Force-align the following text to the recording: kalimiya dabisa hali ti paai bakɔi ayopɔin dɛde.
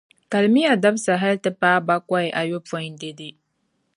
kalimiya 0.31 0.73
dabisa 0.83 1.13
hali 1.21 1.37
ti 1.43 1.51
paai 1.61 1.81
bakɔi 1.87 2.29
ayopɔin 2.41 2.93
dɛde. 3.01 3.27